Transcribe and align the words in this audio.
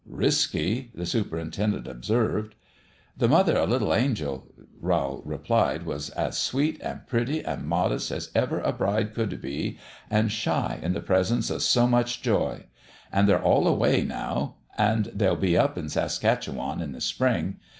"Risky," 0.25 0.89
the 0.95 1.05
superintendent 1.05 1.87
observed. 1.87 2.55
"The 3.15 3.27
mother 3.27 3.55
o' 3.59 3.65
little 3.65 3.93
Angel," 3.93 4.47
Rowl 4.79 5.21
replied," 5.23 5.83
was 5.85 6.09
as 6.09 6.39
sweet, 6.39 6.81
an' 6.81 7.01
pretty, 7.05 7.45
an' 7.45 7.67
modest 7.67 8.09
as 8.09 8.31
ever 8.33 8.59
a 8.61 8.73
bride 8.73 9.13
could 9.13 9.39
be, 9.39 9.77
an' 10.09 10.29
shy 10.29 10.79
in 10.81 10.93
the 10.93 11.01
presence 11.01 11.51
o' 11.51 11.59
so 11.59 11.85
much 11.85 12.23
joy. 12.23 12.63
An' 13.11 13.27
they're 13.27 13.43
all 13.43 13.67
away, 13.67 14.03
now 14.03 14.55
an' 14.75 15.05
they'll 15.13 15.35
be 15.35 15.55
up 15.55 15.77
in 15.77 15.87
Saskatchewan 15.87 16.81
in 16.81 16.93
the 16.93 16.99
spring. 17.01 17.57